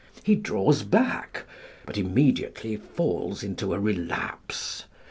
[0.23, 1.45] He draws back,
[1.85, 4.85] but immediately falls into a relapse.